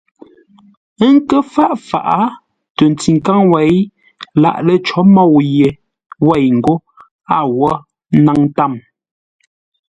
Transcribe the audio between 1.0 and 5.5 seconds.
Ə́ nkə́ fâʼ faʼá tə ntikáŋ wêi lâʼ lə̂ cǒ môu